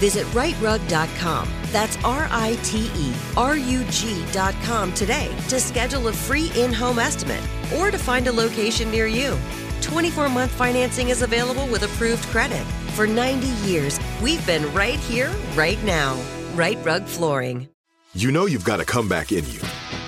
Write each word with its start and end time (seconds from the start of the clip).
Visit 0.00 0.26
riterug.com. 0.28 1.48
That's 1.70 1.96
R 2.04 2.26
I 2.30 2.58
T 2.64 2.90
E 2.96 3.12
R 3.36 3.56
U 3.56 3.84
G.com 3.90 4.94
today 4.94 5.30
to 5.48 5.60
schedule 5.60 6.08
a 6.08 6.12
free 6.12 6.50
in 6.56 6.72
home 6.72 6.98
estimate 6.98 7.46
or 7.76 7.90
to 7.90 7.98
find 7.98 8.26
a 8.26 8.32
location 8.32 8.90
near 8.90 9.06
you. 9.06 9.38
24 9.82 10.30
month 10.30 10.50
financing 10.52 11.10
is 11.10 11.20
available 11.20 11.66
with 11.66 11.82
approved 11.82 12.24
credit. 12.28 12.64
For 12.96 13.06
90 13.06 13.46
years, 13.68 14.00
we've 14.22 14.44
been 14.46 14.72
right 14.74 14.98
here, 14.98 15.30
right 15.54 15.82
now. 15.84 16.18
Rite 16.54 16.84
Rug 16.84 17.04
Flooring. 17.04 17.68
You 18.14 18.32
know 18.32 18.46
you've 18.46 18.64
got 18.64 18.80
a 18.80 18.84
comeback 18.84 19.30
in 19.30 19.44
you. 19.50 19.60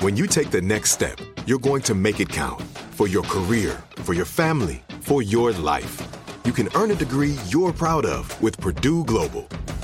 When 0.00 0.16
you 0.16 0.26
take 0.26 0.50
the 0.50 0.62
next 0.62 0.92
step, 0.92 1.18
you're 1.46 1.58
going 1.58 1.82
to 1.82 1.94
make 1.94 2.20
it 2.20 2.30
count 2.30 2.62
for 2.92 3.08
your 3.08 3.24
career, 3.24 3.82
for 3.96 4.14
your 4.14 4.24
family, 4.24 4.82
for 5.00 5.20
your 5.20 5.52
life. 5.52 6.00
You 6.44 6.52
can 6.52 6.68
earn 6.74 6.92
a 6.92 6.94
degree 6.94 7.36
you're 7.48 7.72
proud 7.72 8.06
of 8.06 8.40
with 8.40 8.58
Purdue 8.58 9.04
Global. 9.04 9.46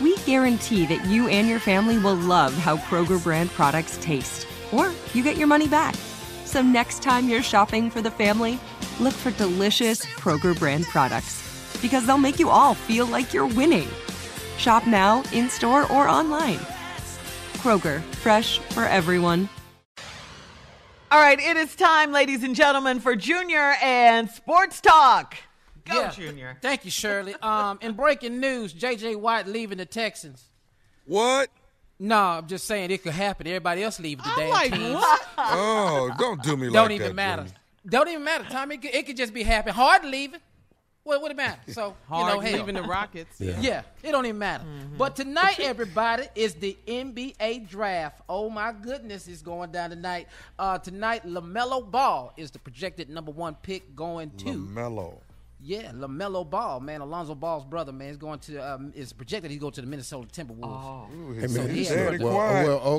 we 0.00 0.16
guarantee 0.18 0.86
that 0.86 1.04
you 1.06 1.28
and 1.28 1.48
your 1.48 1.58
family 1.58 1.98
will 1.98 2.14
love 2.14 2.54
how 2.54 2.76
Kroger 2.76 3.22
brand 3.22 3.50
products 3.50 3.98
taste, 4.00 4.46
or 4.72 4.92
you 5.14 5.22
get 5.22 5.36
your 5.36 5.46
money 5.46 5.68
back. 5.68 5.94
So 6.44 6.62
next 6.62 7.02
time 7.02 7.28
you're 7.28 7.42
shopping 7.42 7.90
for 7.90 8.00
the 8.00 8.10
family, 8.10 8.58
look 9.00 9.14
for 9.14 9.30
delicious 9.32 10.04
Kroger 10.04 10.58
brand 10.58 10.84
products 10.86 11.78
because 11.80 12.06
they'll 12.06 12.18
make 12.18 12.38
you 12.38 12.48
all 12.48 12.74
feel 12.74 13.06
like 13.06 13.32
you're 13.32 13.46
winning. 13.46 13.88
Shop 14.58 14.86
now, 14.86 15.22
in 15.32 15.48
store, 15.48 15.90
or 15.92 16.08
online. 16.08 16.58
Kroger, 17.58 18.00
fresh 18.22 18.58
for 18.58 18.84
everyone. 18.84 19.48
All 21.10 21.20
right, 21.20 21.38
it 21.38 21.56
is 21.56 21.74
time, 21.76 22.10
ladies 22.12 22.42
and 22.42 22.54
gentlemen, 22.54 22.98
for 23.00 23.14
Junior 23.14 23.74
and 23.82 24.30
Sports 24.30 24.80
Talk. 24.80 25.36
Go, 25.84 26.00
Yeah. 26.00 26.10
Junior. 26.10 26.58
Thank 26.60 26.84
you, 26.84 26.90
Shirley. 26.90 27.34
Um, 27.42 27.78
in 27.82 27.92
breaking 27.92 28.38
news, 28.40 28.72
J.J. 28.72 29.16
Watt 29.16 29.46
leaving 29.46 29.78
the 29.78 29.86
Texans. 29.86 30.44
What? 31.06 31.48
No, 31.98 32.18
I'm 32.18 32.46
just 32.48 32.66
saying 32.66 32.90
it 32.90 33.02
could 33.02 33.12
happen. 33.12 33.46
Everybody 33.46 33.82
else 33.82 34.00
leaving 34.00 34.24
the 34.24 34.32
damn 34.36 34.50
like, 34.50 34.72
teams. 34.72 34.94
what? 34.94 35.22
Oh, 35.38 36.10
don't 36.18 36.42
do 36.42 36.56
me 36.56 36.68
like 36.68 36.72
that. 36.72 36.78
Don't 36.80 36.92
even 36.92 37.14
matter. 37.14 37.42
Junior. 37.42 37.56
Don't 37.86 38.08
even 38.08 38.24
matter, 38.24 38.44
Tommy. 38.50 38.74
It 38.76 38.82
could, 38.82 38.94
it 38.94 39.06
could 39.06 39.16
just 39.16 39.34
be 39.34 39.42
happen. 39.42 39.72
Hard 39.72 40.04
leaving. 40.04 40.40
What 41.04 41.20
would 41.20 41.32
it 41.32 41.36
matter? 41.36 41.60
So 41.72 41.86
you 42.10 42.16
know, 42.16 42.24
Hard 42.24 42.44
hell. 42.44 42.58
leaving 42.58 42.74
the 42.76 42.82
Rockets. 42.82 43.40
Yeah, 43.40 43.82
it 44.04 44.12
don't 44.12 44.24
even 44.24 44.38
matter. 44.38 44.64
But 44.96 45.16
tonight, 45.16 45.58
everybody, 45.58 46.28
is 46.36 46.54
the 46.54 46.76
NBA 46.86 47.68
draft. 47.68 48.20
Oh 48.28 48.48
my 48.48 48.72
goodness, 48.72 49.26
it's 49.26 49.42
going 49.42 49.72
down 49.72 49.90
tonight. 49.90 50.28
Uh, 50.58 50.78
tonight, 50.78 51.26
LaMelo 51.26 51.88
Ball 51.90 52.32
is 52.36 52.52
the 52.52 52.60
projected 52.60 53.10
number 53.10 53.32
one 53.32 53.56
pick 53.62 53.96
going 53.96 54.30
to. 54.38 54.44
LaMelo. 54.44 55.18
Yeah, 55.64 55.92
LaMelo 55.92 56.48
Ball, 56.48 56.80
man, 56.80 57.00
Alonzo 57.02 57.36
Ball's 57.36 57.64
brother, 57.64 57.92
man, 57.92 58.08
is 58.08 58.16
going 58.16 58.40
to. 58.40 58.58
Um, 58.58 58.92
is 58.96 59.12
projected 59.12 59.50
he's 59.52 59.60
going 59.60 59.72
to 59.74 59.80
the 59.80 59.86
Minnesota 59.86 60.26
Timberwolves. 60.28 61.14
Ooh, 61.14 61.32
Hey, 61.34 61.40
man, 61.42 61.48
So, 61.50 61.66
he's 61.68 61.88
yeah. 61.90 61.96
daddy 62.10 62.24
well, 62.24 62.34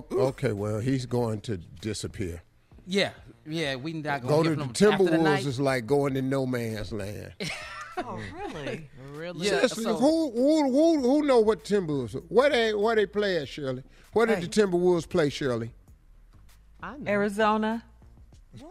well, 0.09 0.21
okay, 0.27 0.53
well, 0.53 0.79
he's 0.79 1.05
going 1.05 1.41
to 1.41 1.57
disappear. 1.57 2.41
Yeah, 2.87 3.11
yeah, 3.45 3.75
we 3.75 3.91
not 3.93 4.21
Go 4.21 4.27
going 4.27 4.43
to 4.43 4.49
to 4.51 4.55
the 4.55 4.65
give 4.67 4.81
him 4.81 4.93
after 4.93 5.03
the 5.03 5.11
Timberwolves 5.17 5.45
is 5.45 5.59
like 5.59 5.85
going 5.85 6.13
to 6.13 6.21
no 6.21 6.45
man's 6.45 6.91
land. 6.93 7.33
Oh, 7.95 8.19
really? 8.35 8.89
Really? 9.11 9.45
Yeah, 9.45 9.51
Seriously, 9.51 9.83
so- 9.83 9.95
who, 9.97 10.31
who 10.31 10.71
who 10.71 10.99
who 11.01 11.21
know 11.27 11.39
what 11.41 11.63
Timberwolves? 11.63 12.19
Where 12.27 12.49
they 12.49 12.73
where 12.73 12.95
they 12.95 13.05
play 13.05 13.37
at 13.37 13.47
Shirley? 13.47 13.83
Where 14.13 14.25
did 14.25 14.39
Hey. 14.39 14.45
the 14.45 14.47
Timberwolves 14.47 15.07
play, 15.07 15.29
Shirley? 15.29 15.71
I 16.81 16.97
know. 16.97 17.11
Arizona? 17.11 17.83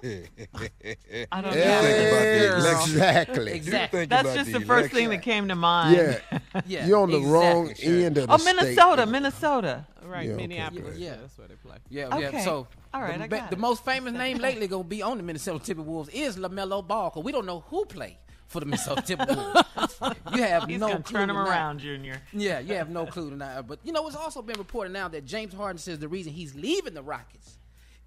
I 0.03 1.41
don't 1.41 1.54
Yeah, 1.56 1.81
know. 1.81 1.82
think 1.82 2.10
about 2.10 2.22
the. 2.22 2.82
Exactly. 2.82 3.53
Exactly. 3.53 3.98
Think 4.00 4.10
That's 4.10 4.22
about 4.28 4.37
just 4.37 4.53
the 4.53 4.59
the 4.60 4.65
first 4.66 4.91
thing 4.93 5.09
that 5.10 5.22
came 5.22 5.48
to 5.48 5.54
mind. 5.54 5.97
Yeah, 5.97 6.38
Yeah, 6.66 6.87
you're 6.87 6.98
on 7.00 7.10
the 7.10 7.20
wrong 7.20 7.69
exactly, 7.70 7.84
sure. 7.98 8.06
end 8.06 8.19
of 8.19 8.26
the 8.28 8.32
Oh, 8.34 8.37
state. 8.37 8.56
Minnesota, 8.56 9.06
Minnesota. 9.06 9.87
Right, 10.04 10.26
Yeah, 10.26 10.32
okay, 10.34 10.42
Minneapolis. 10.47 10.98
yeah. 10.98 11.16
That's 11.21 11.38
where 11.38 11.48
they 11.48 11.54
play. 11.54 11.76
Yeah, 11.88 12.19
yeah. 12.19 12.28
Okay. 12.28 12.42
So, 12.44 12.66
All 12.92 13.00
right, 13.00 13.19
the, 13.19 13.25
I 13.25 13.28
ba- 13.28 13.37
got 13.38 13.50
the 13.50 13.56
it. 13.56 13.60
most 13.60 13.84
famous 13.84 14.12
name 14.12 14.38
lately 14.38 14.66
gonna 14.69 14.84
be 14.84 15.03
on 15.03 15.16
the 15.16 15.22
Minnesota 15.22 15.75
Timberwolves 15.75 16.10
is 16.12 16.37
LaMelo 16.37 16.87
Ball, 16.87 17.10
because 17.10 17.25
we 17.25 17.32
don't 17.32 17.47
know 17.47 17.60
who 17.69 17.84
played 17.87 18.16
for 18.48 18.60
the 18.60 18.66
Minnesota 18.66 19.03
Timberwolves. 19.03 20.16
you 20.37 20.42
have 20.42 20.65
He's 20.69 20.78
no 20.81 20.88
going 20.88 20.98
to 20.98 21.09
clue 21.09 21.19
turn 21.21 21.31
him 21.31 21.37
tonight. 21.37 21.48
around, 21.50 21.78
Junior. 21.81 22.21
Yeah, 22.32 22.59
you 22.60 22.75
have 22.75 22.91
no 22.91 23.06
clue 23.06 23.31
tonight. 23.31 23.62
But 23.62 23.78
you 23.84 23.92
know, 23.92 24.06
it's 24.06 24.16
also 24.16 24.42
been 24.42 24.59
reported 24.59 24.92
now 24.92 25.09
that 25.09 25.25
James 25.25 25.54
Harden 25.54 25.78
says 25.78 25.98
the 25.98 26.09
reason 26.09 26.32
he's 26.32 26.54
leaving 26.54 26.94
the 26.94 27.03
Rockets 27.03 27.59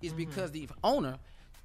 is 0.01 0.11
Mm-hmm. 0.11 0.17
because 0.17 0.51
the 0.51 0.67
owner 0.83 1.17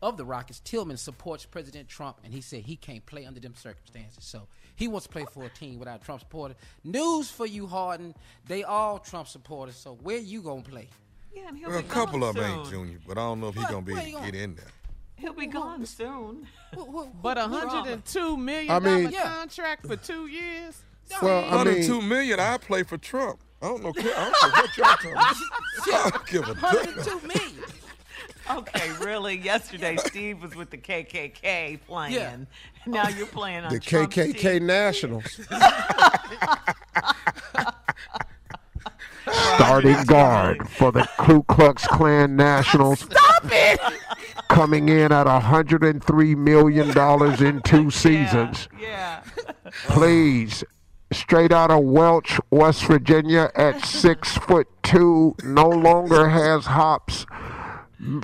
of 0.03 0.17
the 0.17 0.25
Rockets, 0.25 0.61
Tilman, 0.61 0.97
supports 0.97 1.45
President 1.45 1.89
Trump, 1.89 2.19
and 2.25 2.33
he 2.33 2.41
said 2.41 2.63
he 2.63 2.77
can't 2.77 3.05
play 3.07 3.27
under 3.27 3.41
them 3.41 3.55
circumstances. 3.55 4.25
So 4.25 4.47
he 4.77 4.89
wants 4.89 5.07
to 5.07 5.13
play 5.13 5.27
for 5.33 5.45
a 5.45 5.49
team 5.51 5.79
without 5.79 6.03
Trump 6.03 6.21
supporters. 6.21 6.57
News 6.85 7.31
for 7.31 7.47
you, 7.47 7.67
Harden. 7.67 8.15
They 8.47 8.65
all 8.65 8.99
Trump 8.99 9.29
supporters. 9.29 9.77
So 9.77 9.99
where 10.03 10.17
you 10.19 10.41
gonna 10.43 10.63
play? 10.63 10.89
Yeah, 11.35 11.49
and 11.49 11.59
he'll 11.59 11.69
Well, 11.69 11.79
a 11.79 11.83
couple 11.83 12.21
gone 12.21 12.29
of 12.31 12.35
them 12.37 12.59
ain't. 12.61 12.71
Junior, 12.71 12.99
but 13.07 13.19
I 13.19 13.23
don't 13.23 13.41
know 13.41 13.49
if 13.49 13.55
he's 13.55 13.67
gonna 13.67 13.83
be 13.83 13.93
Where 13.93 14.03
able 14.03 14.11
you 14.11 14.27
to 14.27 14.33
get 14.33 14.35
in 14.41 14.55
there. 14.57 14.67
He'll 15.17 15.33
be 15.35 15.47
gone 15.47 15.85
soon. 15.85 16.49
Who- 16.75 16.85
who- 16.87 17.07
But 17.23 17.37
a 17.37 17.47
who- 17.47 17.59
who- 17.59 17.69
hundred 17.69 17.93
and 17.93 18.05
two 18.07 18.37
million 18.39 18.71
I 18.71 18.79
mean- 18.79 19.05
dollar 19.05 19.11
Yeah. 19.15 19.23
contract 19.35 19.87
for 19.87 19.97
two 19.97 20.27
years. 20.29 20.81
Well, 21.21 21.53
I 21.59 21.65
mean, 21.65 21.85
two 21.85 22.01
million. 22.01 22.41
I 22.41 22.57
play 22.57 22.85
for 22.85 22.97
Trump. 22.97 23.41
I 23.61 23.67
don't 23.69 23.83
know. 23.83 23.91
I 23.97 24.03
don't 24.03 24.07
know 24.07 24.49
what 24.63 24.77
y'all 24.79 24.87
talking 24.87 25.13
about. 25.13 25.37
I 25.93 26.11
don't 26.11 26.27
give 26.27 26.49
a 26.49 26.55
damn. 26.55 26.63
102 26.63 27.21
million. 27.27 27.65
Okay, 28.51 28.91
really? 29.01 29.37
Yesterday, 29.39 29.97
Steve 29.97 30.43
was 30.43 30.55
with 30.55 30.71
the 30.71 30.79
KKK 30.79 31.81
playing. 31.87 32.15
Yeah. 32.15 32.37
Now 32.87 33.09
you're 33.09 33.27
playing 33.27 33.65
on 33.65 33.73
the 33.73 33.81
Trump's 33.81 34.17
KKK 34.17 34.39
team. 34.39 34.67
Nationals. 34.67 35.41
Starting 39.55 40.03
guard 40.05 40.69
for 40.69 40.91
the 40.91 41.09
Ku 41.19 41.43
Klux 41.45 41.87
Klan 41.87 42.37
Nationals. 42.37 43.01
Stop 43.01 43.45
it! 43.45 43.81
Coming 44.49 44.89
in 44.89 45.13
at 45.13 45.27
$103 45.27 46.37
million 46.37 47.47
in 47.47 47.63
two 47.63 47.91
seasons. 47.91 48.69
Yeah. 48.81 49.23
Please. 49.87 50.65
Straight 51.13 51.53
out 51.53 51.71
of 51.73 51.83
Welch, 51.85 52.39
West 52.51 52.85
Virginia, 52.85 53.51
at 53.57 53.85
six 53.85 54.37
foot 54.39 54.69
two, 54.85 55.35
no 55.43 55.69
longer 55.69 56.29
has 56.29 56.67
hops. 56.67 57.27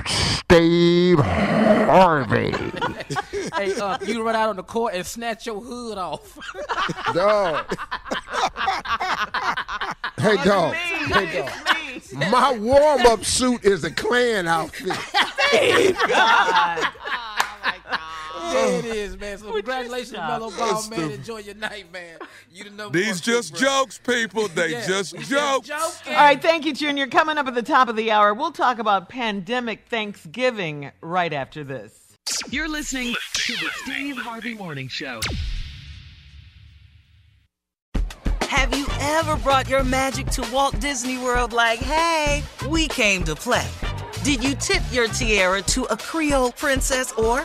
Steve 0.07 1.19
Harvey. 1.19 2.51
hey, 3.57 3.75
uh, 3.79 3.99
you 4.07 4.25
run 4.25 4.35
out 4.35 4.49
on 4.49 4.57
the 4.57 4.63
court 4.63 4.95
and 4.95 5.05
snatch 5.05 5.45
your 5.45 5.61
hood 5.61 5.99
off. 5.99 6.39
Dog. 7.15 7.67
hey, 10.17 10.37
dog. 10.45 10.75
Hey, 10.75 11.41
dog. 11.41 12.31
My 12.31 12.57
warm 12.57 13.07
up 13.07 13.25
suit 13.25 13.65
is 13.65 13.85
a 13.85 13.91
Klan 13.91 14.47
outfit. 14.47 14.97
God. 16.09 16.89
There 18.57 18.75
uh, 18.75 18.79
it 18.79 18.85
is, 18.85 19.17
man. 19.19 19.39
So 19.39 19.53
congratulations, 19.53 20.13
Mellow 20.13 20.51
Ball, 20.51 20.89
man. 20.91 21.11
Enjoy 21.11 21.39
your 21.39 21.55
night, 21.55 21.93
man. 21.93 22.19
You 22.51 22.65
the 22.65 22.71
number 22.71 22.99
These 22.99 23.09
one 23.09 23.35
just 23.35 23.55
crew, 23.55 23.67
jokes, 23.67 23.99
people. 23.99 24.49
They 24.49 24.73
Yeah, 24.73 24.87
just 24.87 25.13
we 25.17 25.25
jokes. 25.25 25.69
joking. 25.69 26.15
All 26.15 26.25
right, 26.25 26.41
thank 26.41 26.65
you, 26.65 26.73
Junior. 26.73 27.07
Coming 27.07 27.39
up 27.39 27.47
at 27.47 27.55
the 27.55 27.63
top 27.63 27.89
of 27.89 27.97
the 27.97 28.11
hour, 28.11 28.35
we'll 28.35 28.53
talk 28.53 28.79
about 28.79 29.09
pandemic 29.09 29.87
Thanksgiving 29.89 30.91
right 31.01 31.33
after 31.33 31.63
this. 31.65 31.93
You're 32.51 32.69
listening 32.69 33.15
to 33.35 33.53
the 33.53 33.71
Steve 33.85 34.17
Harvey 34.17 34.55
Morning 34.55 34.89
Show. 34.89 35.21
Have 38.43 38.77
you 38.77 38.87
ever 39.01 39.37
brought 39.37 39.69
your 39.69 39.85
magic 39.85 40.27
to 40.29 40.49
Walt 40.53 40.79
Disney 40.81 41.19
World 41.19 41.53
like, 41.53 41.79
hey, 41.79 42.43
we 42.69 42.89
came 42.89 43.23
to 43.25 43.35
play? 43.37 43.67
Did 44.25 44.43
you 44.43 44.55
tip 44.57 44.83
your 44.91 45.07
tiara 45.09 45.63
to 45.63 45.85
a 45.85 45.97
Creole 45.97 46.53
princess 46.53 47.13
or 47.13 47.45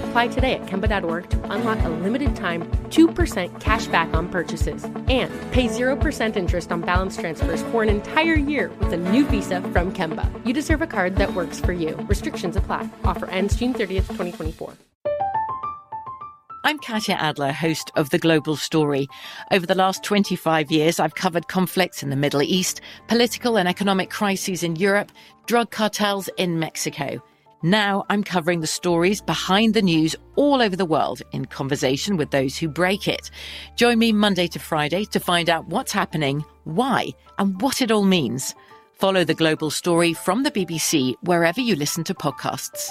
Apply 0.11 0.27
today 0.27 0.55
at 0.55 0.65
Kemba.org 0.65 1.29
to 1.29 1.53
unlock 1.53 1.79
a 1.85 1.87
limited 1.87 2.35
time 2.35 2.69
2% 2.89 3.61
cash 3.61 3.87
back 3.87 4.13
on 4.13 4.27
purchases 4.27 4.83
and 5.07 5.31
pay 5.51 5.69
0% 5.69 6.35
interest 6.35 6.69
on 6.69 6.81
balance 6.81 7.15
transfers 7.15 7.61
for 7.71 7.81
an 7.81 7.87
entire 7.87 8.33
year 8.33 8.71
with 8.79 8.91
a 8.91 8.97
new 8.97 9.25
visa 9.25 9.61
from 9.61 9.93
Kemba. 9.93 10.27
You 10.45 10.51
deserve 10.51 10.81
a 10.81 10.85
card 10.85 11.15
that 11.15 11.33
works 11.33 11.61
for 11.61 11.71
you. 11.71 11.95
Restrictions 12.09 12.57
apply. 12.57 12.89
Offer 13.05 13.27
ends 13.27 13.55
June 13.55 13.73
30th, 13.73 14.07
2024. 14.09 14.73
I'm 16.65 16.77
Katya 16.79 17.15
Adler, 17.15 17.53
host 17.53 17.89
of 17.95 18.09
The 18.09 18.19
Global 18.19 18.57
Story. 18.57 19.07
Over 19.49 19.65
the 19.65 19.75
last 19.75 20.03
25 20.03 20.71
years, 20.71 20.99
I've 20.99 21.15
covered 21.15 21.47
conflicts 21.47 22.03
in 22.03 22.09
the 22.09 22.17
Middle 22.17 22.41
East, 22.41 22.81
political 23.07 23.57
and 23.57 23.65
economic 23.65 24.09
crises 24.09 24.61
in 24.61 24.75
Europe, 24.75 25.09
drug 25.45 25.71
cartels 25.71 26.29
in 26.35 26.59
Mexico. 26.59 27.23
Now 27.63 28.05
I'm 28.09 28.23
covering 28.23 28.61
the 28.61 28.67
stories 28.67 29.21
behind 29.21 29.75
the 29.75 29.83
news 29.83 30.15
all 30.35 30.63
over 30.63 30.75
the 30.75 30.85
world 30.85 31.21
in 31.31 31.45
conversation 31.45 32.17
with 32.17 32.31
those 32.31 32.57
who 32.57 32.67
break 32.67 33.07
it. 33.07 33.29
Join 33.75 33.99
me 33.99 34.11
Monday 34.11 34.47
to 34.47 34.57
Friday 34.57 35.05
to 35.05 35.19
find 35.19 35.47
out 35.47 35.67
what's 35.67 35.91
happening, 35.91 36.43
why, 36.63 37.09
and 37.37 37.61
what 37.61 37.83
it 37.83 37.91
all 37.91 38.03
means. 38.03 38.55
Follow 38.93 39.23
The 39.23 39.35
Global 39.35 39.69
Story 39.69 40.13
from 40.13 40.41
the 40.41 40.49
BBC 40.49 41.13
wherever 41.21 41.61
you 41.61 41.75
listen 41.75 42.03
to 42.05 42.15
podcasts. 42.15 42.89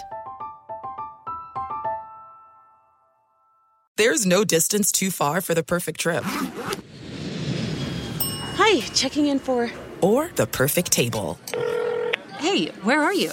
There's 3.97 4.25
no 4.25 4.45
distance 4.45 4.93
too 4.93 5.11
far 5.11 5.41
for 5.41 5.53
the 5.55 5.65
perfect 5.65 6.01
trip. 6.01 6.23
Hi, 8.55 8.81
checking 8.95 9.27
in 9.27 9.41
for. 9.41 9.69
Or 10.01 10.31
the 10.37 10.47
perfect 10.47 10.93
table. 10.93 11.39
Hey, 12.39 12.69
where 12.83 13.03
are 13.03 13.13
you? 13.13 13.33